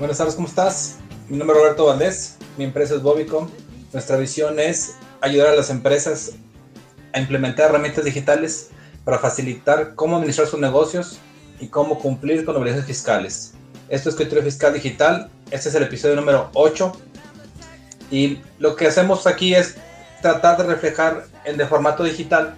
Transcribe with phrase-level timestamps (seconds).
[0.00, 0.98] Buenas tardes, ¿cómo estás?
[1.28, 3.48] Mi nombre es Roberto Valdés, mi empresa es Bobicom.
[3.92, 6.32] Nuestra visión es ayudar a las empresas
[7.12, 8.70] a implementar herramientas digitales
[9.04, 11.20] para facilitar cómo administrar sus negocios
[11.60, 13.54] y cómo cumplir con obligaciones fiscales.
[13.88, 16.92] Esto es Escritorio Fiscal Digital, este es el episodio número 8
[18.10, 19.76] y lo que hacemos aquí es
[20.22, 22.54] tratar de reflejar en de formato digital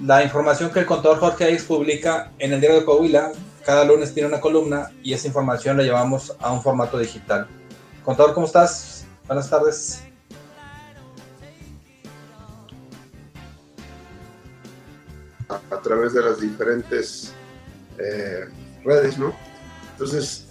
[0.00, 3.32] la información que el contador Jorge Aix publica en el diario de Coahuila
[3.64, 7.46] cada lunes tiene una columna y esa información la llevamos a un formato digital.
[8.04, 9.06] Contador, ¿cómo estás?
[9.26, 10.02] Buenas tardes.
[15.48, 17.32] A, través de las diferentes
[17.98, 18.48] eh,
[18.84, 19.32] redes, ¿no?
[19.92, 20.46] Entonces,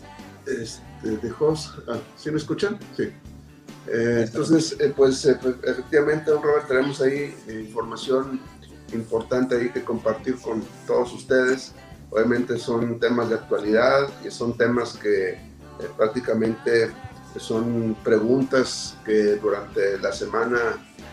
[0.45, 2.77] este, de host, ah, ¿sí me escuchan?
[2.95, 3.11] Sí.
[3.87, 8.39] Eh, entonces, eh, pues, pues efectivamente, Robert, tenemos ahí información
[8.93, 11.73] importante ahí que compartir con todos ustedes.
[12.09, 15.39] Obviamente son temas de actualidad y son temas que eh,
[15.97, 16.91] prácticamente
[17.37, 20.59] son preguntas que durante la semana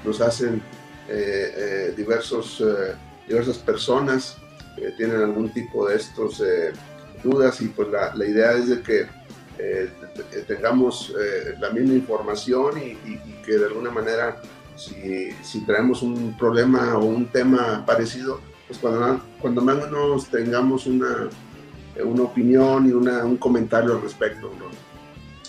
[0.05, 0.61] nos hacen
[1.09, 2.62] eh, eh, diversos,
[3.27, 4.36] diversas personas
[4.75, 6.42] que tienen algún tipo de estos
[7.22, 9.06] dudas y pues la, la, idea es de que
[10.47, 11.14] tengamos
[11.59, 14.41] la misma información y, que de alguna manera
[14.77, 21.28] si, si traemos un problema o un tema parecido, pues cuando, cuando menos tengamos una,
[22.05, 24.53] una opinión y una, un comentario al respecto.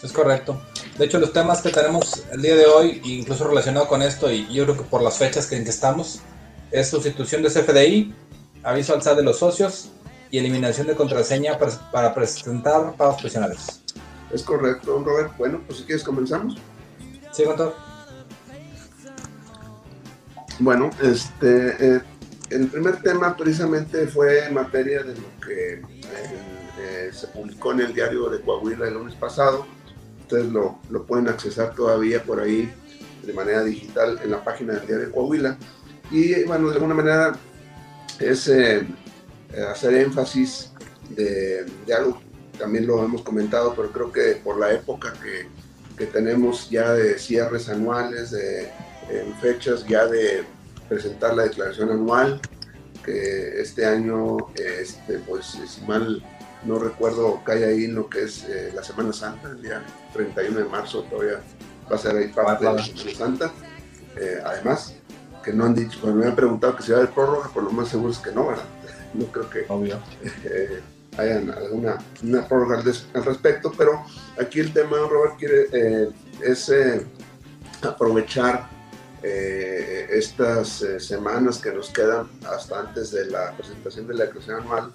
[0.02, 0.62] Es correcto.
[0.98, 4.48] De hecho, los temas que tenemos el día de hoy, incluso relacionado con esto, y
[4.52, 6.22] yo creo que por las fechas en que estamos,
[6.72, 8.14] es sustitución de CFDI,
[8.64, 9.90] aviso al SAT de los socios
[10.32, 11.58] y eliminación de contraseña
[11.92, 13.79] para, presentar pagos profesionales.
[14.32, 15.36] Es correcto, Robert.
[15.38, 16.58] Bueno, pues si quieres comenzamos.
[17.32, 17.76] Sí, contador.
[20.60, 22.02] Bueno, este, eh,
[22.50, 25.82] el primer tema precisamente fue en materia de lo que eh,
[26.80, 29.66] eh, se publicó en el diario de Coahuila el lunes pasado.
[30.22, 32.70] Ustedes lo, lo, pueden accesar todavía por ahí
[33.26, 35.58] de manera digital en la página del diario de Coahuila.
[36.12, 37.38] Y bueno, de alguna manera
[38.20, 38.52] es
[39.72, 40.74] hacer énfasis
[41.10, 42.20] de, de, algo,
[42.60, 45.48] también lo hemos comentado, pero creo que por la época que,
[45.98, 48.70] que tenemos ya de cierres anuales, de
[49.42, 50.44] fechas ya de
[50.88, 52.40] presentar la declaración anual,
[53.04, 56.24] que este año, este, pues si mal
[56.66, 59.84] no recuerdo, cae ahí en lo que es eh, la Semana Santa, el día
[60.14, 61.40] 31 de marzo todavía
[61.90, 63.52] va a ser ahí parte de la Semana Santa.
[64.18, 64.94] Eh, además,
[65.44, 67.64] que no han dicho, cuando me han preguntado que se va a haber prórroga, por
[67.64, 68.66] lo más seguro es que no, ¿verdad?
[69.14, 70.82] No creo que eh,
[71.18, 72.78] hayan alguna una prórroga
[73.14, 74.06] al, respecto, pero
[74.40, 76.10] aquí el tema, Robert, quiere,
[76.42, 76.72] es
[77.82, 78.70] aprovechar
[79.22, 84.62] eh, estas eh, semanas que nos quedan hasta antes de la presentación de la declaración
[84.62, 84.94] anual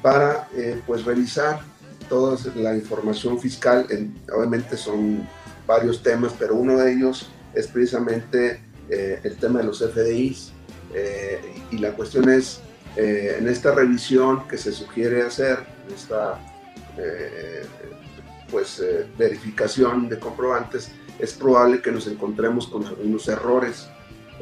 [0.00, 1.60] para eh, pues revisar
[2.08, 3.86] toda la información fiscal.
[4.34, 5.28] obviamente son
[5.66, 10.52] varios temas, pero uno de ellos es precisamente el tema de los FDIs.
[11.70, 12.60] y la cuestión es,
[12.96, 15.58] en esta revisión que se sugiere hacer,
[15.94, 16.38] esta
[18.50, 18.82] pues,
[19.16, 20.90] verificación de comprobantes,
[21.20, 23.88] es probable que nos encontremos con algunos errores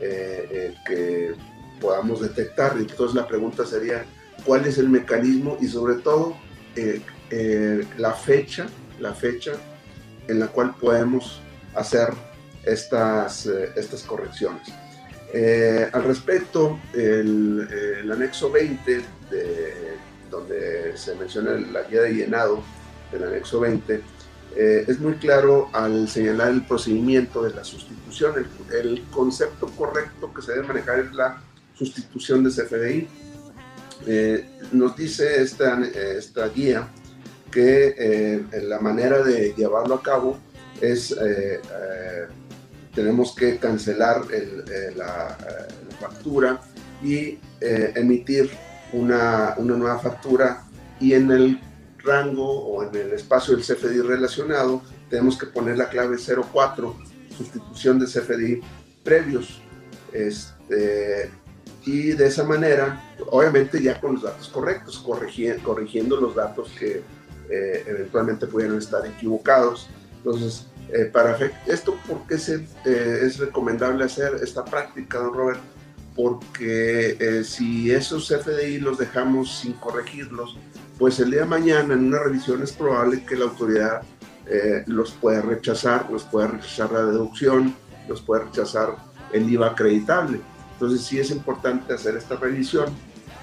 [0.00, 1.34] eh, eh, que
[1.80, 2.76] podamos detectar.
[2.78, 4.04] Entonces la pregunta sería,
[4.44, 6.36] ¿cuál es el mecanismo y sobre todo
[6.76, 8.66] eh, la fecha,
[9.00, 9.52] la fecha
[10.28, 11.40] en la cual podemos
[11.74, 12.08] hacer
[12.64, 14.68] estas, estas correcciones?
[15.92, 18.96] Al respecto, el, anexo 20,
[19.30, 19.74] de,
[20.30, 22.62] donde se menciona la guía de llenado
[23.12, 24.02] del anexo 20,
[24.56, 28.46] eh, es muy claro al señalar el procedimiento de la sustitución.
[28.72, 31.40] El, concepto correcto que se debe manejar es la
[31.74, 33.08] sustitución de CFDI.
[34.06, 36.88] Eh, nos dice esta, esta guía
[37.50, 40.38] que eh, la manera de llevarlo a cabo
[40.80, 41.14] es,
[42.98, 44.22] tenemos que cancelar
[44.96, 45.38] la,
[46.00, 46.60] factura
[47.00, 48.50] y emitir
[48.92, 50.64] una, una nueva factura
[50.98, 51.60] y en el
[51.98, 56.96] rango o en el espacio del CFDI relacionado, tenemos que poner la clave 04,
[57.36, 58.60] sustitución de CFDI
[59.04, 59.60] previos.
[60.12, 61.30] Este,
[61.86, 67.02] y de esa manera, obviamente ya con los datos correctos, corrigiendo, corrigiendo los datos que
[67.48, 69.88] eh, eventualmente pudieran estar equivocados.
[70.16, 71.36] Entonces, eh, para
[71.66, 72.36] esto, ¿por qué
[72.84, 75.60] eh, es recomendable hacer esta práctica, don Robert?
[76.14, 80.56] Porque si esos CFDI los dejamos sin corregirlos,
[80.98, 84.02] pues el día de mañana en una revisión es probable que la autoridad
[84.86, 87.72] los pueda rechazar, los pueda rechazar la deducción,
[88.08, 88.96] los pueda rechazar
[89.32, 90.40] el IVA acreditable.
[90.72, 92.86] Entonces sí es importante hacer esta revisión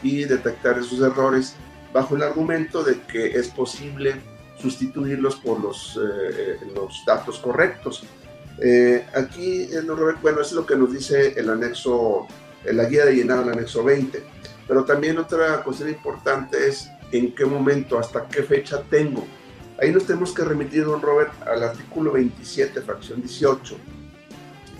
[0.01, 1.55] y detectar esos errores
[1.93, 4.15] bajo el argumento de que es posible
[4.57, 8.03] sustituirlos por los, eh, los datos correctos.
[8.59, 9.81] Eh, aquí, eh,
[10.21, 12.27] bueno, es lo que nos dice el anexo,
[12.65, 14.23] la guía de llenado, el anexo 20.
[14.67, 19.25] Pero también otra cuestión importante es en qué momento, hasta qué fecha tengo.
[19.79, 23.77] Ahí nos tenemos que remitir, don Robert, al artículo 27, fracción 18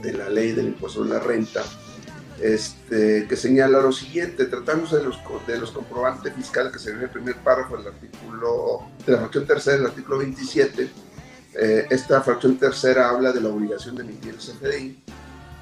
[0.01, 1.63] de la ley del impuesto de la renta,
[2.41, 6.97] este, que señala lo siguiente, tratándose de los, de los comprobantes fiscales que se ve
[6.97, 10.89] en el primer párrafo del artículo, de la fracción tercera del artículo 27,
[11.57, 15.03] eh, esta fracción tercera habla de la obligación de emitir el CFDI.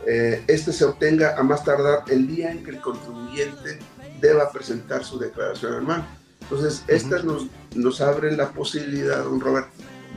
[0.05, 3.79] Eh, este se obtenga a más tardar el día en que el contribuyente
[4.19, 6.05] deba presentar su declaración anual.
[6.41, 9.67] Entonces, estas nos, nos abren la posibilidad, don Robert,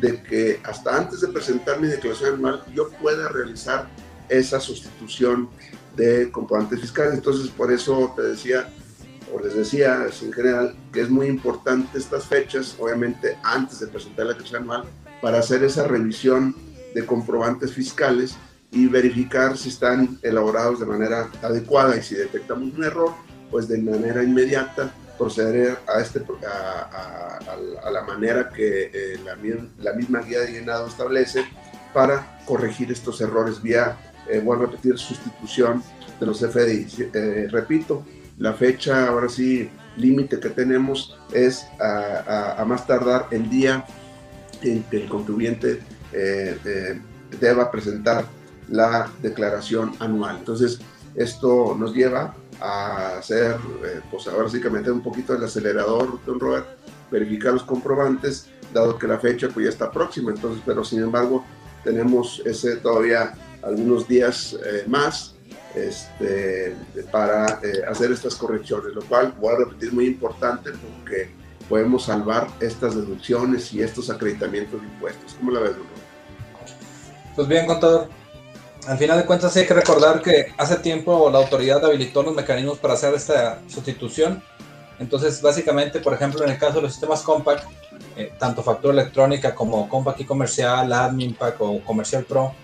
[0.00, 3.88] de que hasta antes de presentar mi declaración anual yo pueda realizar
[4.28, 5.48] esa sustitución
[5.96, 7.14] de comprobantes fiscales.
[7.14, 8.68] Entonces, por eso te decía,
[9.32, 14.26] o les decía en general, que es muy importante estas fechas, obviamente antes de presentar
[14.26, 14.84] la declaración anual,
[15.20, 16.54] para hacer esa revisión
[16.94, 18.36] de comprobantes fiscales
[18.70, 23.12] y verificar si están elaborados de manera adecuada y si detectamos un error,
[23.50, 29.36] pues de manera inmediata proceder a, este, a, la manera que eh, la,
[29.78, 31.44] la misma guía de llenado establece
[31.94, 33.96] para corregir estos errores vía
[34.28, 35.82] eh, vuelvo a repetir, sustitución
[36.18, 36.86] de los FDI.
[37.12, 38.04] Eh, repito,
[38.38, 43.84] la fecha, ahora sí, límite que tenemos es a, más tardar el día
[44.62, 45.80] en que el contribuyente
[46.12, 47.00] eh,
[47.40, 48.26] deba presentar
[48.68, 50.36] la declaración anual.
[50.38, 50.80] Entonces,
[51.14, 53.56] esto nos lleva a hacer,
[54.10, 56.66] pues ahora sí que meter un poquito el acelerador, don Robert,
[57.10, 61.44] verificar los comprobantes, dado que la fecha pues ya está próxima, entonces, pero sin embargo,
[61.84, 63.34] tenemos ese todavía
[63.66, 65.34] algunos días eh, más
[65.74, 66.74] este,
[67.10, 71.28] para eh, hacer estas correcciones, lo cual voy a repetir muy importante porque
[71.68, 75.34] podemos salvar estas deducciones y estos acreditamientos de impuestos.
[75.38, 75.96] ¿Cómo la ves, doctor?
[77.34, 78.08] Pues bien, contador.
[78.86, 82.78] Al final de cuentas hay que recordar que hace tiempo la autoridad habilitó los mecanismos
[82.78, 84.42] para hacer esta sustitución.
[84.98, 87.64] Entonces, básicamente, por ejemplo, en el caso de los sistemas Compact,
[88.16, 92.54] eh, tanto factura electrónica como Compact y comercial, Admin Pack o Comercial Pro,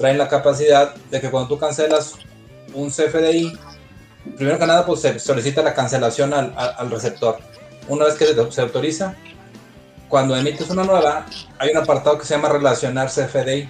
[0.00, 2.14] traen la capacidad de que cuando tú cancelas
[2.72, 3.52] un CFDI,
[4.34, 7.36] primero que nada, pues se solicita la cancelación al, al receptor.
[7.86, 9.14] Una vez que se autoriza,
[10.08, 11.26] cuando emites una nueva,
[11.58, 13.68] hay un apartado que se llama relacionar CFDI.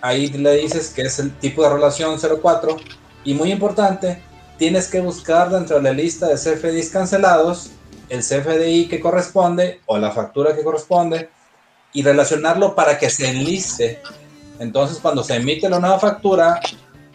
[0.00, 2.76] Ahí le dices que es el tipo de relación 04
[3.22, 4.20] y muy importante,
[4.58, 7.70] tienes que buscar dentro de la lista de CFDIs cancelados
[8.08, 11.30] el CFDI que corresponde o la factura que corresponde
[11.92, 14.02] y relacionarlo para que se enliste
[14.60, 16.60] entonces, cuando se emite la nueva factura,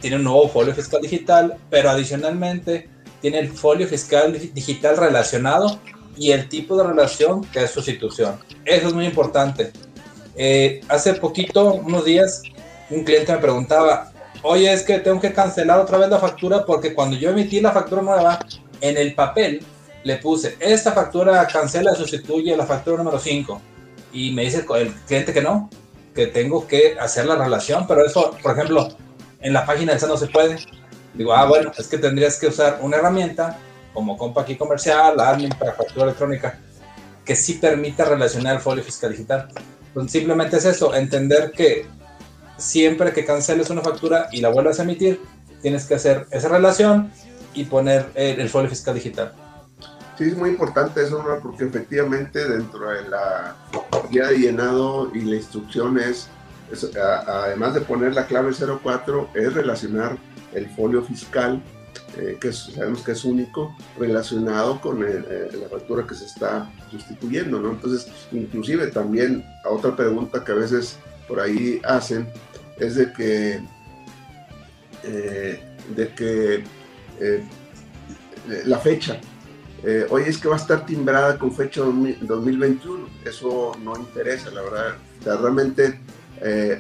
[0.01, 2.89] tiene un nuevo folio fiscal digital, pero adicionalmente
[3.21, 5.79] tiene el folio fiscal digital relacionado
[6.17, 8.39] y el tipo de relación que es sustitución.
[8.65, 9.71] Eso es muy importante.
[10.35, 12.41] Eh, hace poquito, unos días,
[12.89, 14.11] un cliente me preguntaba,
[14.41, 17.71] oye, es que tengo que cancelar otra vez la factura porque cuando yo emití la
[17.71, 18.39] factura nueva,
[18.81, 19.61] en el papel
[20.03, 23.61] le puse, esta factura cancela sustituye la factura número 5.
[24.13, 25.69] Y me dice el cliente que no,
[26.15, 28.87] que tengo que hacer la relación, pero eso, por ejemplo,
[29.41, 30.57] en la página esa no se puede.
[31.13, 33.59] Digo, ah, bueno, es que tendrías que usar una herramienta
[33.93, 36.57] como Compa aquí comercial, Admin para factura electrónica,
[37.23, 39.49] que sí permita relacionar el folio fiscal digital.
[39.93, 41.85] Pues simplemente es eso, entender que
[42.57, 45.21] siempre que canceles una factura y la vuelvas a emitir,
[45.61, 47.11] tienes que hacer esa relación
[47.53, 49.33] y poner el folio fiscal digital.
[50.17, 53.55] Sí, es muy importante eso, porque efectivamente dentro de la
[54.09, 56.29] guía de llenado y la instrucción es,
[56.97, 60.17] además de poner la clave 04, es relacionar
[60.53, 61.61] el folio fiscal,
[62.17, 67.59] eh, que sabemos que es único, relacionado con eh, la factura que se está sustituyendo,
[67.59, 67.71] ¿no?
[67.71, 72.29] Entonces, inclusive también a otra pregunta que a veces por ahí hacen
[72.79, 73.61] es de que,
[75.03, 75.59] eh,
[75.93, 76.63] de que
[78.65, 79.19] la fecha
[79.83, 83.07] eh, oye, es que va a estar timbrada con fecha 2021.
[83.25, 84.95] Eso no interesa, la verdad.
[85.23, 85.99] realmente
[86.41, 86.79] eh,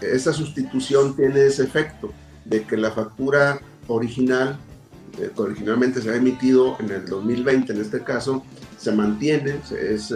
[0.00, 2.12] esa sustitución tiene ese efecto
[2.44, 4.58] de que la factura original,
[5.18, 8.44] eh, que originalmente se ha emitido en el 2020, en este caso,
[8.78, 10.14] se mantiene, es,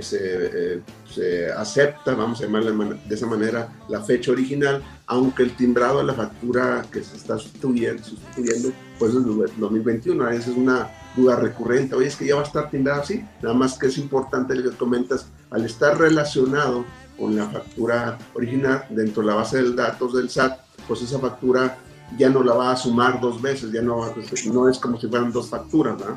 [0.00, 5.98] se, se, acepta, vamos a llamarle de esa manera, la fecha original, aunque el timbrado
[5.98, 9.24] de la factura que se está sustituyendo, sustituyendo pues es
[9.58, 10.30] 2021.
[10.30, 11.94] Esa es una duda recurrente.
[11.94, 13.24] Oye, es que ya va a estar timbrado así.
[13.42, 16.84] Nada más que es importante lo que comentas, al estar relacionado
[17.18, 21.78] con la factura original dentro de la base de datos del SAT, pues esa factura
[22.18, 24.14] ya no la va a sumar dos veces, ya no,
[24.52, 26.16] no es como si fueran dos facturas, ¿verdad?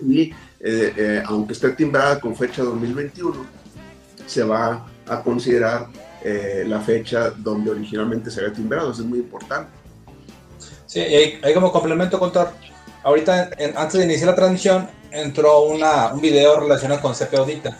[0.00, 3.46] Y eh, eh, aunque esté timbrada con fecha 2021,
[4.26, 5.86] se va a considerar
[6.22, 9.70] eh, la fecha donde originalmente se había timbrado, eso es muy importante.
[10.86, 12.50] Sí, y hay, como complemento, Contor.
[13.02, 17.78] Ahorita, antes de iniciar la transmisión, entró una, un video relacionado con CP Audita.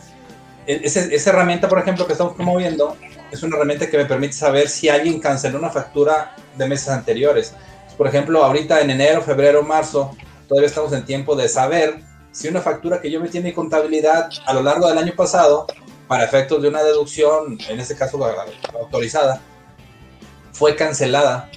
[0.65, 2.95] E, esa herramienta, por ejemplo, que estamos promoviendo,
[3.31, 7.53] es una herramienta que me permite saber si alguien canceló una factura de meses anteriores.
[7.97, 10.15] Por ejemplo, ahorita en enero, febrero, marzo,
[10.47, 14.29] todavía estamos en tiempo de saber si una factura que yo metí en mi contabilidad
[14.45, 15.67] a lo largo del año pasado,
[16.07, 18.19] para efectos de una deducción, en este caso
[18.73, 19.41] autorizada,
[20.51, 21.49] fue cancelada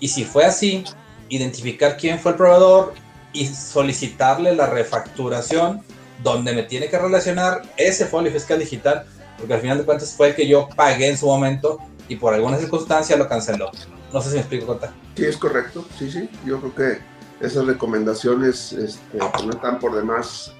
[0.00, 0.84] y si fue así,
[1.28, 2.94] identificar quién fue el proveedor
[3.32, 5.82] y solicitarle la refacturación
[6.22, 9.04] donde me tiene que relacionar ese folio fiscal digital,
[9.38, 12.34] porque al final de cuentas fue el que yo pagué en su momento y por
[12.34, 13.70] alguna circunstancia lo canceló.
[14.12, 14.92] No sé si me explico, Cota.
[15.14, 15.86] Sí, es correcto.
[15.98, 16.28] Sí, sí.
[16.44, 16.98] Yo creo que
[17.40, 20.52] esas recomendaciones este, pues, no están por demás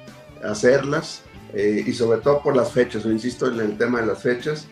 [0.43, 1.23] hacerlas
[1.53, 3.05] eh, y sobre todo por las fechas.
[3.05, 4.67] insisto en el tema de las fechas.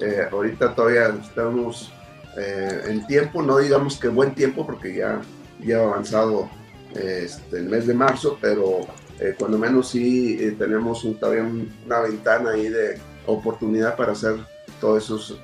[0.00, 1.92] Eh, ahorita todavía estamos
[2.36, 5.20] eh, en tiempo, no digamos que buen tiempo porque ya,
[5.60, 6.50] ya ha avanzado
[6.94, 8.80] este, el mes de marzo, pero
[9.20, 11.48] eh, cuando menos sí tenemos todavía
[11.86, 14.34] una ventana ahí de oportunidad para hacer
[14.80, 15.40] todos esos,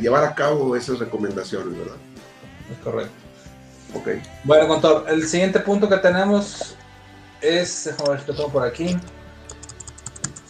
[0.00, 1.96] llevar a cabo esas recomendaciones, ¿verdad?
[2.72, 3.19] Es correcto.
[3.94, 4.08] Ok.
[4.44, 6.76] Bueno, Contor, el siguiente punto que tenemos
[7.40, 8.96] es, déjame ver si lo tengo por aquí.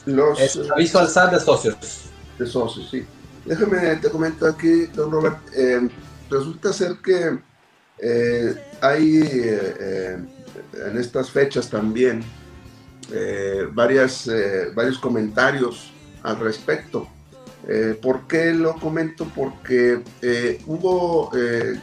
[0.06, 1.76] Los, aviso al SAT de socios.
[2.38, 3.06] De socios, sí.
[3.44, 5.88] Déjame, te comento aquí, don Robert, eh,
[6.28, 7.38] resulta ser que
[7.98, 10.18] eh, hay eh,
[10.86, 12.22] en estas fechas también
[13.72, 14.30] varias,
[14.72, 15.92] varios comentarios
[16.22, 17.08] al respecto.
[18.00, 19.26] ¿Por qué lo comento?
[19.34, 20.00] Porque
[20.66, 21.28] hubo,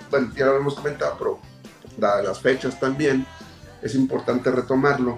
[0.10, 1.40] bueno, ya lo hemos comentado, pero
[1.98, 3.26] dadas las fechas también,
[3.82, 5.18] es importante retomarlo.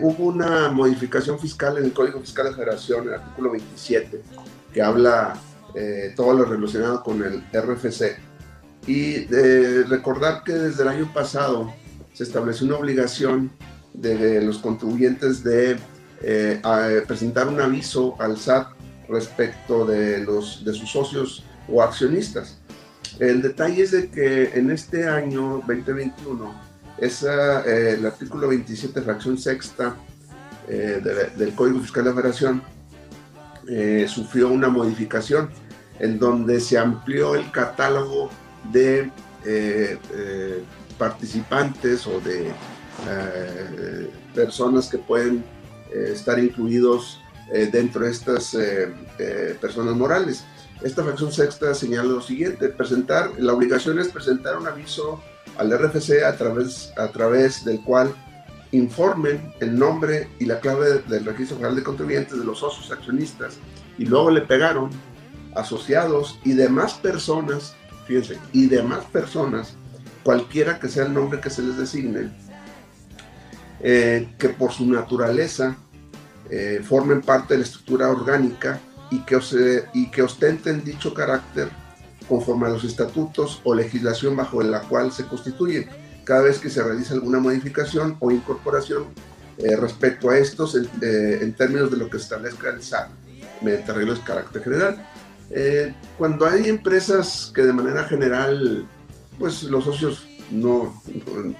[0.00, 4.22] hubo una modificación fiscal en el Código Fiscal de Federación, el artículo 27,
[4.72, 5.34] que habla
[5.74, 8.18] eh, todo lo relacionado con el RFC.
[8.86, 9.26] Y
[9.84, 11.72] recordar que desde el año pasado
[12.12, 13.52] se estableció una obligación
[13.92, 15.78] de los contribuyentes de
[16.22, 16.60] eh,
[17.06, 18.68] presentar un aviso al SAT
[19.08, 22.59] respecto de, los, de sus socios o accionistas.
[23.20, 26.54] El detalle es de que en este año 2021,
[26.98, 29.94] esa, eh, el artículo 27, fracción sexta
[30.66, 32.62] del Código Fiscal de la Federación,
[33.68, 35.48] eh, sufrió una modificación
[36.00, 38.30] en donde se amplió el catálogo
[38.72, 39.10] de
[39.44, 40.64] eh, eh,
[40.98, 42.52] participantes o de
[44.34, 45.42] personas que pueden
[45.92, 47.20] estar incluidos
[47.72, 48.56] dentro de estas
[49.60, 50.44] personas morales.
[50.82, 55.22] Esta fracción sexta señala lo siguiente, presentar, la obligación es presentar un aviso
[55.58, 58.14] al RFC a través, a través del cual
[58.72, 63.58] informen el nombre y la clave del registro general de contribuyentes de los socios accionistas
[63.98, 64.90] y luego le pegaron
[65.54, 67.74] asociados y demás personas,
[68.06, 69.74] fíjense, y demás personas,
[70.22, 72.30] cualquiera que sea el nombre que se les designe,
[73.80, 75.76] eh, que por su naturaleza
[76.50, 78.80] eh, formen parte de la estructura orgánica
[79.10, 79.38] y que,
[79.92, 81.68] y que ostenten dicho carácter
[82.28, 85.88] conforme a los estatutos o legislación bajo la cual se constituyen
[86.24, 89.06] cada vez que se realiza alguna modificación o incorporación
[89.58, 93.10] eh, respecto a estos eh, en, términos de lo que establezca el SAT
[93.60, 95.06] mediante arreglos de carácter general.
[95.50, 98.86] Eh, cuando hay empresas que de manera general,
[99.38, 101.02] pues los socios no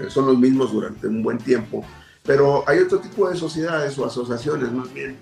[0.09, 1.85] son los mismos durante un buen tiempo,
[2.25, 5.17] pero hay otro tipo de sociedades o asociaciones más bien,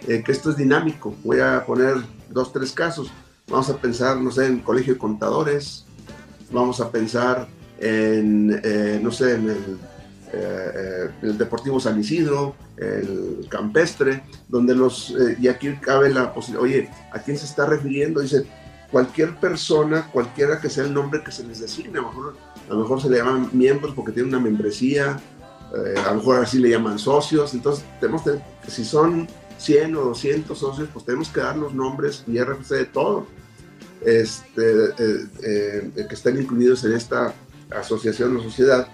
[0.00, 1.14] que esto es dinámico.
[1.22, 1.96] Voy a poner
[2.30, 3.10] dos, tres casos.
[3.48, 5.84] Vamos a pensar, no sé, en colegio de contadores,
[6.52, 9.78] vamos a pensar en, eh, no sé, en el,
[10.32, 16.62] eh, el, Deportivo San Isidro, el Campestre, donde los, eh, y aquí cabe la posibilidad,
[16.62, 18.20] oye, ¿a quién se está refiriendo?
[18.20, 18.46] Dice,
[18.92, 22.36] cualquier persona, cualquiera que sea el nombre que se les designe, a lo mejor,
[22.68, 25.18] a lo mejor se le llaman miembros porque tienen una membresía,
[25.74, 30.00] eh, a lo mejor así le llaman socios, entonces tenemos que, si son 100 o
[30.06, 33.24] 200 socios, pues tenemos que dar los nombres y RFC de todos
[34.04, 37.34] este, eh, eh, que están incluidos en esta
[37.70, 38.88] asociación o sociedad.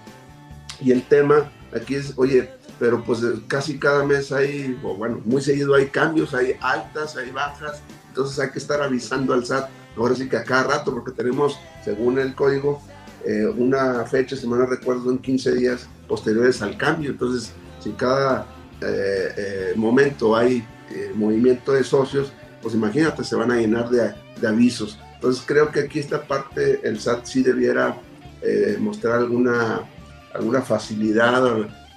[0.81, 5.41] Y el tema aquí es, oye, pero pues casi cada mes hay, o bueno, muy
[5.41, 10.15] seguido hay cambios, hay altas, hay bajas, entonces hay que estar avisando al SAT, ahora
[10.15, 12.83] sí que a cada rato, porque tenemos, según el código,
[13.25, 18.47] eh, una fecha, si no recuerdo, en 15 días posteriores al cambio, entonces si cada
[19.75, 20.67] momento hay
[21.15, 24.99] movimiento de socios, pues imagínate, se van a llenar de, de avisos.
[25.15, 27.97] Entonces creo que aquí esta parte el SAT sí debiera
[28.43, 29.81] eh, mostrar alguna,
[30.35, 31.43] alguna facilidad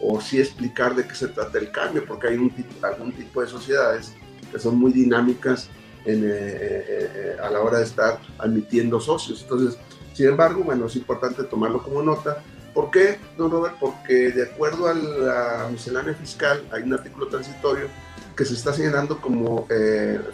[0.02, 2.52] o, sí explicar de qué se trata el cambio, porque hay un
[2.82, 4.14] algún tipo de sociedades
[4.50, 5.68] que son muy dinámicas
[6.06, 9.42] en, eh, eh, a la hora de estar admitiendo socios.
[9.42, 9.78] Entonces,
[10.14, 12.42] sin embargo, bueno, es importante tomarlo como nota.
[12.74, 13.76] ¿Por qué, don Robert?
[13.80, 17.88] Porque de acuerdo a la miscelánea fiscal hay un artículo transitorio
[18.36, 19.68] que se está señalando como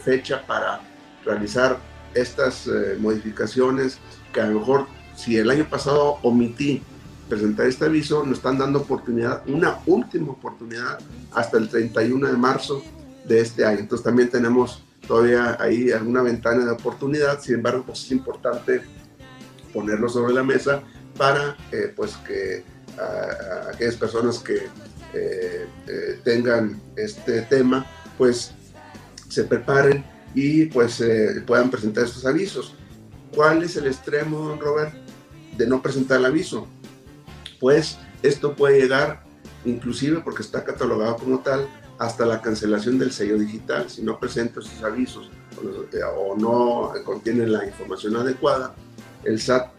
[0.04, 0.82] fecha para
[1.26, 1.78] realizar
[2.14, 4.00] estas eh, modificaciones
[4.34, 6.82] que a lo mejor si el año pasado omití
[7.30, 11.00] presentar este aviso, nos están dando oportunidad, una última oportunidad
[11.34, 12.84] hasta el 31 de marzo
[13.26, 13.80] de este año.
[13.80, 18.82] Entonces también tenemos todavía ahí alguna ventana de oportunidad, sin embargo, pues es importante
[19.74, 20.84] ponerlo sobre la mesa
[21.18, 22.64] para eh, pues que
[23.72, 24.68] aquellas personas que
[25.14, 25.68] eh,
[26.24, 27.86] tengan este tema,
[28.18, 28.52] pues
[29.30, 32.76] se preparen y pues eh, puedan presentar estos avisos.
[33.34, 34.94] ¿Cuál es el extremo, don Robert,
[35.58, 36.68] de no presentar el aviso?
[37.60, 39.24] Pues esto puede llegar,
[39.66, 41.68] inclusive porque está catalogado como tal,
[41.98, 43.90] hasta la cancelación del sello digital.
[43.90, 45.30] Si no presento estos avisos
[46.18, 48.76] o no contienen la información adecuada,
[49.24, 49.75] el SAT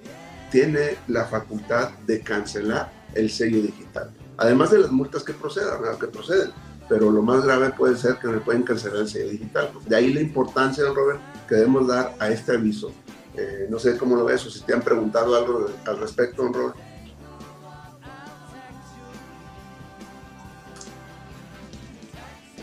[0.56, 4.10] tiene la facultad de cancelar el sello digital.
[4.38, 6.50] Además de las multas que procedan, que proceden
[6.88, 9.70] pero lo más grave puede ser que me pueden cancelar el sello digital.
[9.86, 12.90] De ahí la importancia, Robert, que debemos dar a este aviso.
[13.34, 16.76] Eh, no sé cómo lo ves o si te han preguntado algo al respecto, Robert.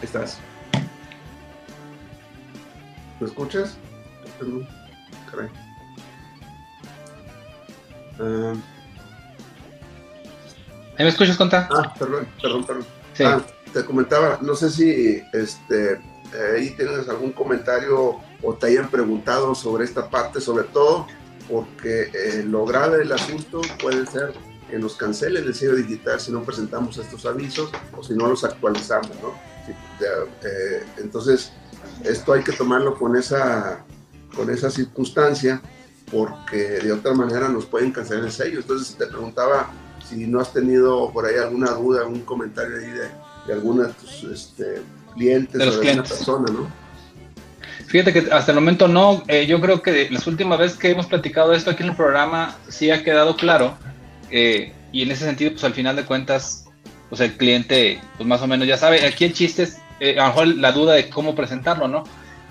[0.01, 0.39] Estás.
[3.19, 3.77] ¿Me escuchas?
[5.29, 5.62] Caray.
[8.19, 8.57] Uh...
[10.99, 11.67] ¿Me escuchas, Conta?
[11.71, 12.85] Ah, perdón, perdón, perdón.
[13.13, 13.23] Sí.
[13.23, 13.41] Ah,
[13.73, 15.99] te comentaba, no sé si este,
[16.55, 21.07] ahí tienes algún comentario o te hayan preguntado sobre esta parte, sobre todo
[21.49, 24.33] porque eh, lo grave del asunto puede ser
[24.69, 28.43] que nos cancelen el sello digital si no presentamos estos avisos o si no los
[28.43, 29.33] actualizamos, ¿no?
[29.99, 31.51] Eh, entonces,
[32.03, 33.83] esto hay que tomarlo con esa,
[34.35, 35.61] con esa circunstancia
[36.13, 38.59] porque de otra manera nos pueden cancelar el sello.
[38.59, 39.71] Entonces, te preguntaba
[40.07, 43.09] si no has tenido por ahí alguna duda, algún comentario ahí de,
[43.47, 44.81] de algunos de tus este,
[45.15, 46.11] clientes de los o de clientes.
[46.11, 46.83] persona, ¿no?
[47.87, 51.05] Fíjate que hasta el momento no, eh, yo creo que las últimas veces que hemos
[51.05, 53.77] platicado esto aquí en el programa sí ha quedado claro
[54.31, 56.65] eh, y en ese sentido pues al final de cuentas
[57.09, 60.23] pues el cliente pues más o menos ya sabe, aquí el chiste es eh, a
[60.23, 62.03] lo mejor la duda de cómo presentarlo, ¿no?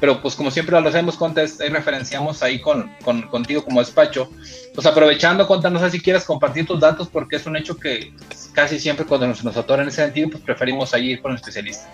[0.03, 4.29] Pero pues como siempre lo hacemos, Conta, ahí referenciamos ahí con, con, contigo como despacho.
[4.75, 8.13] Pues aprovechando, Conta, no sé si quieres compartir tus datos porque es un hecho que
[8.53, 11.89] casi siempre cuando nos, nos en ese sentido, pues preferimos ahí ir con el especialista.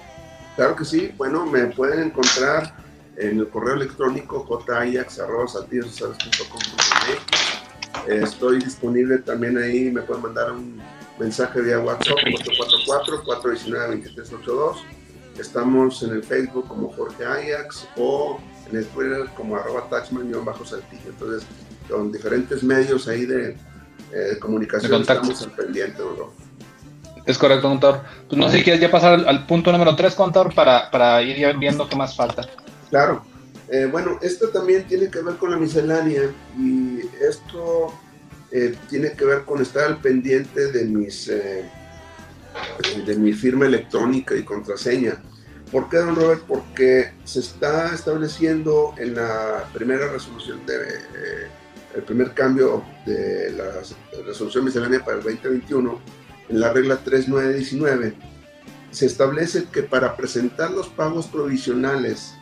[0.57, 2.75] Claro que sí, bueno, me pueden encontrar
[3.19, 5.19] en el correo electrónico jayax.com.mx.
[8.09, 10.81] Estoy disponible también ahí, me pueden mandar un
[11.19, 12.17] mensaje vía WhatsApp
[13.27, 14.98] 444-419-2382
[15.39, 18.39] Estamos en el Facebook como Jorge Ajax o
[18.71, 21.11] en el Twitter como arroba taxman-saltillo.
[21.11, 21.47] Entonces,
[21.89, 23.57] con diferentes medios ahí de,
[24.13, 26.33] eh, comunicación estamos al pendiente, ¿no?
[27.27, 28.01] Es correcto, contador.
[28.27, 31.57] Pues no sé si quieres ya pasar al, punto número 3, contador, para, para ir
[31.59, 32.49] viendo qué más falta.
[32.89, 33.23] Claro.
[33.71, 36.23] Eh, bueno, esto también tiene que ver con la miscelánea
[36.57, 37.93] y esto
[38.51, 41.31] eh, tiene que ver con estar al pendiente de mis
[43.07, 45.23] de mi firma electrónica y contraseña.
[45.71, 46.43] ¿Por qué, don Robert?
[46.47, 51.49] Porque se está estableciendo en la primera resolución de eh,
[51.95, 53.65] el primer cambio de la
[54.25, 56.01] resolución miscelánea para el 2021,
[56.49, 58.15] en la regla 3919,
[58.91, 62.35] se establece que para presentar los pagos provisionales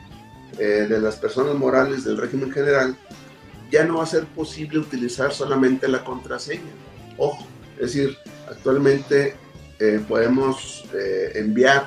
[0.59, 2.97] eh, de las personas morales del régimen general,
[3.71, 6.71] ya no va a ser posible utilizar solamente la contraseña.
[7.19, 8.17] Ojo, es decir,
[8.49, 9.35] actualmente
[9.79, 10.85] eh, podemos
[11.35, 11.87] enviar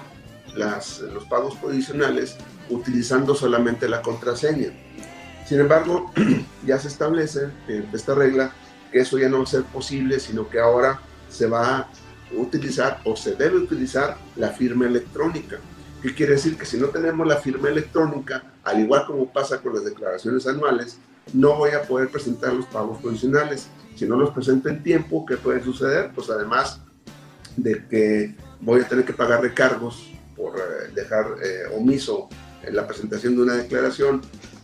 [0.55, 2.35] los pagos provisionales
[2.69, 4.69] utilizando solamente la contraseña.
[5.47, 6.11] Sin embargo,
[6.65, 8.51] ya se establece en esta regla
[8.91, 10.99] que eso ya no va a ser posible, sino que ahora
[11.29, 11.87] se va
[12.35, 15.57] utilizar o se debe utilizar la firma electrónica.
[16.01, 16.57] ¿Qué quiere decir?
[16.57, 20.97] Que si no tenemos la firma electrónica, al igual como pasa con las declaraciones anuales,
[21.33, 23.67] no voy a poder presentar los pagos provisionales.
[23.95, 26.11] Si no los presento en tiempo, ¿qué puede suceder?
[26.15, 26.81] Pues además
[27.63, 32.29] de que voy a tener que pagar recargos por eh, dejar eh, omiso
[32.63, 34.21] en la presentación de una declaración,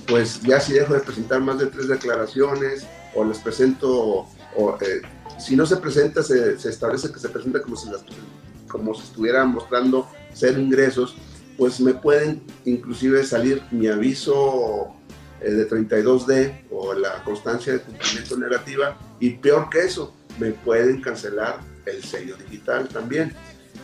[0.08, 5.02] pues ya si dejo de presentar más de tres declaraciones o les presento, o, eh,
[5.40, 8.04] si no se presenta, se, establece que se presenta como si, las,
[8.68, 11.16] como si estuvieran mostrando ser ingresos,
[11.58, 14.94] pues me pueden inclusive salir mi aviso
[15.40, 21.60] de 32D o la constancia de cumplimiento negativa y peor que eso, me pueden cancelar
[21.86, 23.34] el sello digital también.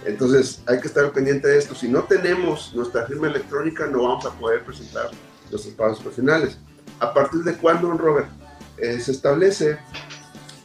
[0.06, 1.76] Entonces hay que estar pendiente de esto.
[1.76, 5.12] Si no tenemos nuestra firma electrónica, no vamos a poder presentar
[5.50, 6.58] nuestros pagos profesionales.
[7.00, 8.30] ¿A partir de cuándo, Robert?
[8.78, 9.78] Eh, se establece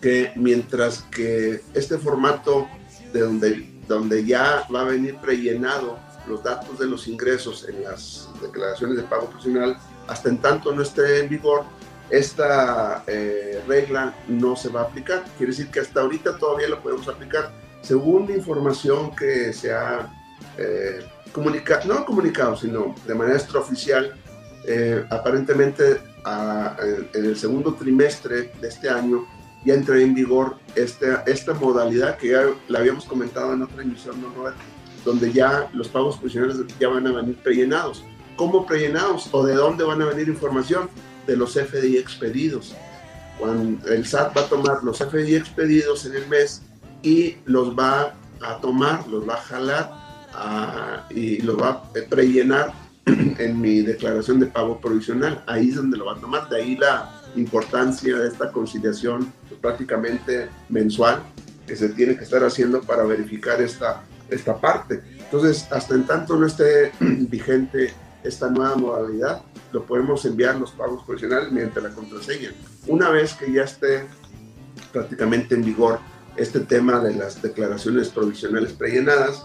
[0.01, 2.68] que mientras que este formato
[3.12, 8.29] de donde, donde ya va a venir prellenado los datos de los ingresos en las
[8.40, 9.77] declaraciones de pago profesional,
[10.09, 11.64] hasta en tanto no esté en vigor,
[12.10, 15.24] esta eh, regla no se va a aplicar.
[15.36, 17.50] Quiere decir que hasta ahorita todavía lo podemos aplicar
[17.82, 20.12] según la información que se ha
[20.58, 21.00] eh,
[21.32, 24.12] comunicado, no comunicado, sino de manera extraoficial,
[24.66, 26.00] eh, aparentemente
[27.14, 29.24] en el segundo trimestre de este año
[29.64, 34.20] ya entró en vigor esta, esta modalidad que ya la habíamos comentado en otra emisión,
[34.20, 34.32] ¿no,
[35.04, 38.04] donde ya los pagos profesionales ya van a venir prellenados.
[38.34, 39.28] ¿Cómo prellenados?
[39.32, 40.90] ¿O de dónde van a venir información?
[41.26, 42.74] De los FDI expedidos.
[43.38, 46.62] Cuando el SAT va a tomar los FDI expedidos en el mes
[47.02, 50.06] y los va a tomar, los va a jalar
[51.10, 52.72] y los va a prellenar
[53.06, 55.42] en mi declaración de pago provisional.
[55.46, 56.48] Ahí es donde lo va a tomar.
[56.48, 61.22] De ahí la importancia de esta conciliación pues, prácticamente mensual
[61.66, 65.02] que se tiene que estar haciendo para verificar esta, esta parte.
[65.18, 71.05] Entonces, hasta en tanto no esté vigente esta nueva modalidad, lo podemos enviar los pagos
[71.05, 72.52] provisionales mediante la contraseña.
[72.87, 74.07] Una vez que ya esté
[74.92, 75.98] prácticamente en vigor
[76.37, 79.42] este tema de las declaraciones provisionales prellenadas,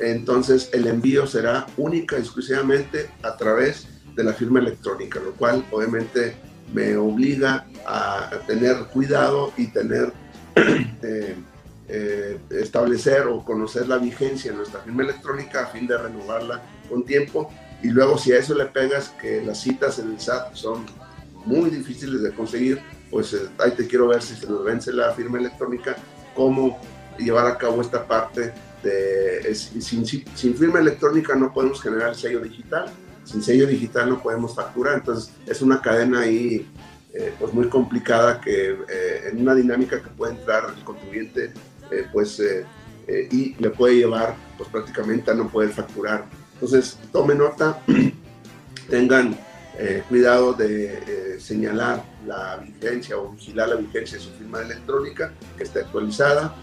[0.00, 5.64] entonces el envío será única y exclusivamente a través de la firma electrónica, lo cual
[5.70, 6.34] obviamente
[6.72, 10.12] me obliga a tener cuidado y tener
[10.56, 11.36] eh,
[11.88, 17.04] eh, establecer o conocer la vigencia de nuestra firma electrónica a fin de renovarla con
[17.04, 17.50] tiempo
[17.82, 20.86] y luego si a eso le pegas que las citas en el SAT son
[21.44, 25.12] muy difíciles de conseguir, pues eh, ahí te quiero ver si se nos vence la
[25.12, 25.96] firma electrónica
[26.34, 26.80] cómo
[27.18, 32.40] llevar a cabo esta parte de, sin, sin, firma electrónica no podemos generar el sello
[32.40, 32.86] digital,
[33.24, 36.66] sin sello digital no podemos facturar, entonces es una cadena ahí
[37.16, 41.52] eh, pues muy complicada que eh, en una dinámica que puede entrar el contribuyente
[41.92, 42.42] eh, pues
[43.30, 46.24] y le puede llevar pues prácticamente a no poder facturar.
[46.54, 47.80] Entonces tome nota,
[48.90, 49.36] tengan
[50.08, 55.80] cuidado de señalar la vigencia o vigilar la vigencia de su firma electrónica que esté
[55.80, 56.54] actualizada.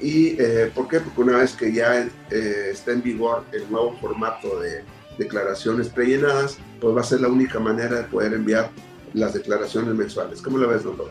[0.00, 1.00] ¿Y eh, por qué?
[1.00, 4.82] Porque una vez que ya eh, está en vigor el nuevo formato de
[5.18, 8.70] declaraciones prellenadas, pues va a ser la única manera de poder enviar
[9.12, 10.40] las declaraciones mensuales.
[10.40, 11.10] ¿Cómo lo ves, doctor?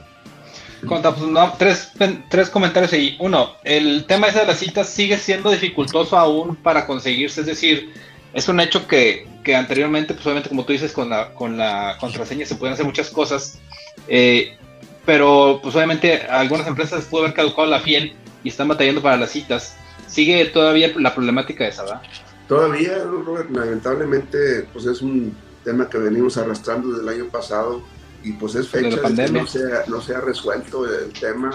[0.88, 1.92] Conta, pues no, tres,
[2.30, 3.16] tres comentarios ahí.
[3.20, 7.94] Uno, el tema de las citas sigue siendo dificultoso aún para conseguirse, es decir,
[8.34, 11.98] es un hecho que, que anteriormente, pues obviamente como tú dices, con la, con la
[12.00, 13.60] contraseña se pueden hacer muchas cosas,
[14.08, 14.58] eh,
[15.06, 18.14] pero pues obviamente algunas empresas pudo haber caducado la fiel
[18.44, 19.76] y están batallando para las citas.
[20.08, 22.02] ¿Sigue todavía la problemática esa, verdad?
[22.48, 27.84] Todavía, Robert, lamentablemente, pues es un tema que venimos arrastrando desde el año pasado
[28.24, 31.52] y pues es fecha de que no se, ha, no se ha resuelto el tema.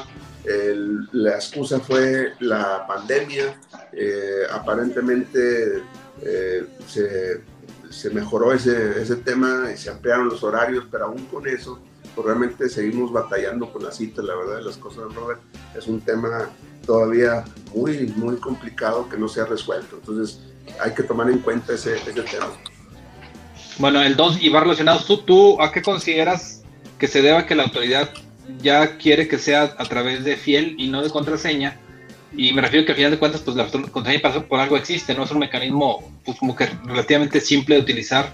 [1.12, 3.58] la excusa fue la pandemia.
[3.92, 5.82] Eh, aparentemente
[6.22, 7.42] eh, se,
[7.90, 11.81] se, mejoró ese, ese tema y se ampliaron los horarios, pero aún con eso
[12.14, 15.40] pues realmente seguimos batallando con la cita, la verdad de las cosas, Robert.
[15.77, 16.50] Es un tema
[16.87, 19.96] todavía muy, muy complicado que no se ha resuelto.
[19.96, 20.40] Entonces,
[20.81, 22.53] hay que tomar en cuenta ese, ese tema.
[23.79, 25.00] Bueno, el 2 y va relacionado.
[25.05, 26.62] ¿Tú, ¿Tú a qué consideras
[26.98, 28.11] que se deba que la autoridad
[28.61, 31.81] ya quiere que sea a través de fiel y no de contraseña?
[32.36, 35.24] Y me refiero que al final de cuentas, pues la contraseña por algo existe, ¿no?
[35.24, 38.32] Es un mecanismo pues, como que relativamente simple de utilizar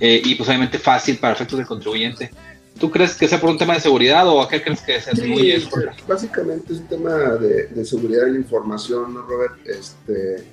[0.00, 2.30] eh, y pues obviamente fácil para efectos del contribuyente.
[2.78, 5.10] ¿Tú crees que sea por un tema de seguridad o a qué crees que se
[5.10, 5.70] atribuye eso?
[6.06, 9.54] Básicamente es un tema de, seguridad de la información, ¿no, Robert?
[9.66, 10.44] Este,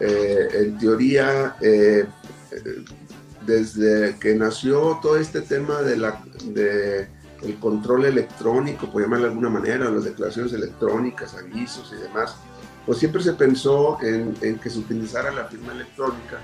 [0.00, 2.04] eh, en teoría, eh,
[3.44, 7.08] desde que nació todo este tema de la, de
[7.42, 12.36] el control electrónico, por llamarlo de alguna manera, las declaraciones electrónicas, avisos y demás,
[12.86, 16.38] pues siempre se pensó en, que se utilizara la firma electrónica,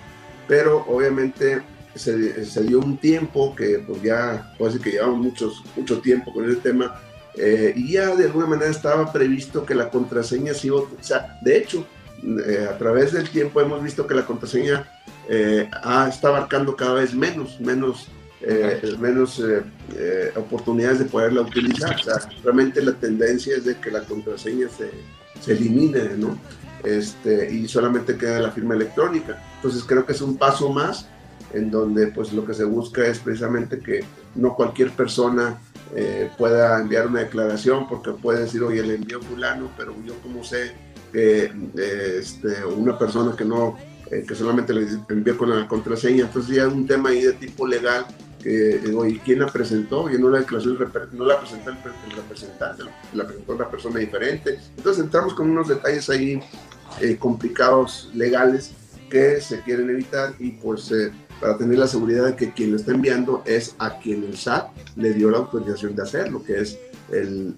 [0.46, 1.62] pero obviamente
[1.94, 6.48] se, dio un tiempo que pues ya, puede decir que llevamos muchos, mucho tiempo con
[6.48, 7.00] ese tema,
[7.34, 11.58] eh, y ya de alguna manera estaba previsto que la contraseña sí, o sea, de
[11.58, 11.84] hecho,
[12.46, 14.88] eh, a través del tiempo hemos visto que la contraseña
[15.28, 15.68] eh,
[16.08, 18.08] está abarcando cada vez menos, menos,
[18.40, 19.42] eh, menos
[20.36, 21.96] oportunidades de poderla utilizar.
[21.96, 24.90] O sea, realmente la tendencia es de que la contraseña se,
[25.40, 26.38] se elimine, ¿no?
[26.84, 29.42] Este, y solamente queda la firma electrónica.
[29.56, 31.08] Entonces creo que es un paso más
[31.52, 35.58] en donde pues lo que se busca es precisamente que no cualquier persona
[36.36, 40.74] pueda enviar una declaración porque puede decir, oye, le envió fulano, pero yo como sé
[41.12, 41.50] que
[42.18, 43.76] este, una persona que no,
[44.10, 47.32] eh, que solamente le envía con la contraseña, entonces ya es un tema ahí de
[47.32, 48.06] tipo legal
[48.48, 50.10] que digo, ¿y quién la presentó?
[50.10, 50.78] Y no la declaración
[51.12, 51.76] no la presentó el,
[52.16, 52.82] representante,
[53.12, 54.58] la presentó una persona diferente.
[54.76, 56.40] Entonces entramos con unos detalles ahí
[57.00, 58.72] eh, complicados legales
[59.10, 62.76] que se quieren evitar y pues eh, para tener la seguridad de que quien lo
[62.76, 66.78] está enviando es a quien el SAT le dio la autorización de hacerlo, que es
[67.10, 67.54] el,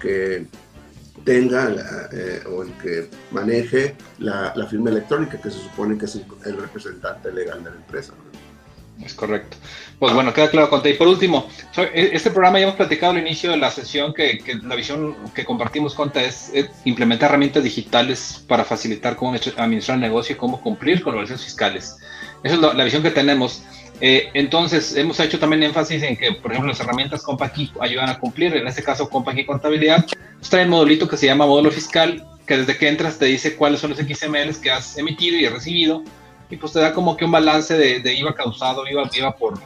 [0.00, 0.46] que
[1.24, 6.56] tenga eh, o el que maneje la, firma electrónica, que se supone que es el,
[6.56, 8.14] representante legal de la empresa.
[9.04, 9.56] Es correcto.
[9.98, 10.90] Pues bueno, queda claro, Conte.
[10.90, 14.40] Y por último, e, este programa ya hemos platicado al inicio de la sesión que,
[14.62, 16.52] la visión que compartimos, Conte, es,
[16.84, 21.96] implementar herramientas digitales para facilitar cómo administrar el negocio y cómo cumplir con los fiscales.
[22.42, 23.62] Esa es la visión que tenemos.
[24.00, 28.18] Eh, entonces, hemos hecho también énfasis en que, por ejemplo, las herramientas CompaKey ayudan a
[28.18, 28.56] cumplir.
[28.56, 30.06] En este caso, CompaKey Contabilidad
[30.38, 33.56] pues, trae un modulito que se llama módulo fiscal, que desde que entras te dice
[33.56, 36.02] cuáles son los XMLs que has emitido y recibido,
[36.50, 39.60] y pues te da como que un balance de, IVA causado, IVA, IVA por,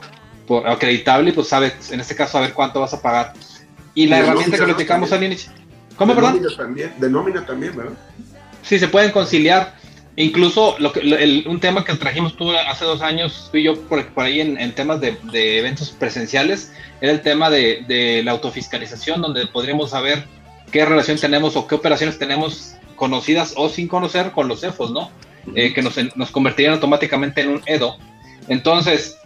[0.47, 3.33] por, acreditable, y pues sabes, en este caso, a ver cuánto vas a pagar.
[3.95, 5.53] Y la herramienta que platicamos al inicio.
[5.97, 6.41] ¿Cómo, perdón?
[6.57, 7.93] También, de nómina también, ¿verdad?
[8.63, 9.75] Sí, se pueden conciliar.
[10.15, 14.25] Incluso lo que, un tema que trajimos tú hace dos años, fui yo por, por
[14.25, 15.17] ahí en, temas de,
[15.59, 20.27] eventos presenciales, era el tema de, la autofiscalización, donde podríamos saber
[20.71, 25.11] qué relación tenemos o qué operaciones tenemos conocidas o sin conocer con los EFOS, ¿no?
[25.55, 27.97] Eh, que nos, nos, convertirían automáticamente en un EDO.
[28.49, 29.19] Entonces,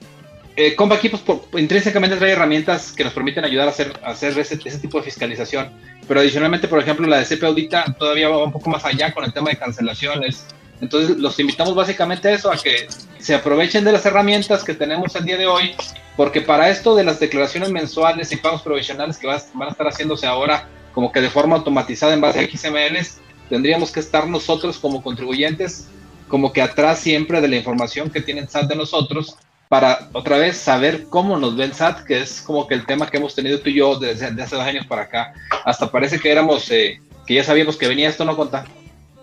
[0.56, 1.22] eh, Compa Equipos
[1.58, 5.70] intrínsecamente trae herramientas que nos permiten ayudar a hacer, hacer ese, ese, tipo de fiscalización.
[6.08, 9.24] Pero adicionalmente, por ejemplo, la de CP Audita todavía va un poco más allá con
[9.24, 10.46] el tema de cancelaciones,
[10.80, 12.86] entonces los invitamos básicamente a eso, a que
[13.18, 15.74] se aprovechen de las herramientas que tenemos el día de hoy,
[16.16, 20.26] porque para esto de las declaraciones mensuales y pagos provisionales que van a estar haciéndose
[20.26, 25.02] ahora como que de forma automatizada en base a XMLs, tendríamos que estar nosotros como
[25.02, 25.88] contribuyentes
[26.28, 29.36] como que atrás siempre de la información que tienen SAT de nosotros
[29.68, 33.16] para otra vez saber cómo nos ven SAT, que es como que el tema que
[33.16, 35.34] hemos tenido tú y yo desde, hace dos años para acá.
[35.64, 38.64] Hasta parece que éramos, eh, que ya sabíamos que venía esto, ¿no, Conta?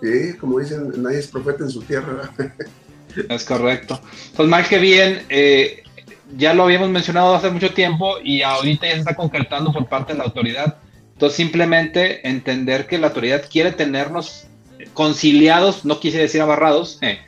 [0.01, 2.29] Sí, como dicen, nadie es profeta en su tierra.
[3.29, 4.01] es correcto.
[4.35, 5.83] Pues mal que bien, eh,
[6.35, 10.13] ya lo habíamos mencionado hace mucho tiempo y ahorita ya se está concretando por parte
[10.13, 10.77] de la autoridad.
[11.13, 14.47] Entonces simplemente entender que la autoridad quiere tenernos
[14.93, 17.19] conciliados, no quise decir abarrados, eh,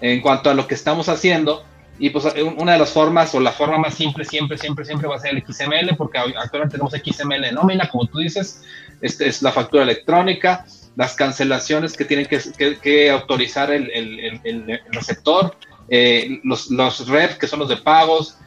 [0.00, 1.64] en cuanto a lo que estamos haciendo.
[1.98, 2.24] Y pues
[2.56, 5.34] una de las formas o la forma más simple siempre, siempre, siempre va a ser
[5.34, 8.62] el XML, porque actualmente tenemos XML de nómina, como tú dices,
[9.02, 10.64] este es la factura electrónica,
[10.96, 15.54] las cancelaciones que tienen que, autorizar el, receptor,
[15.90, 18.38] eh, los, los REP, que son los de pagos.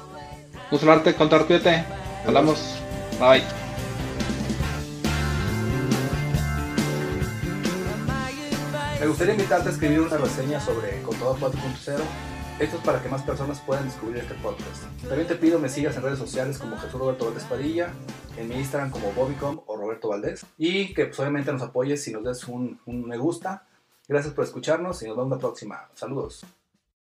[0.70, 1.84] Verte, Contador, cuídate.
[2.26, 2.78] Hablamos.
[3.18, 3.42] Bye.
[9.00, 11.98] Me gustaría invitarte a escribir una reseña sobre Contador 4.0.
[12.58, 14.84] Esto es para que más personas puedan descubrir este podcast.
[15.08, 17.92] También te pido me sigas en redes sociales como Jesús Roberto Valdés Padilla,
[18.36, 22.12] en mi Instagram como Bobicom o Roberto Valdés, y que pues, obviamente nos apoyes si
[22.12, 23.66] nos des un, un me gusta.
[24.06, 25.88] Gracias por escucharnos y nos vemos la próxima.
[25.94, 26.44] Saludos.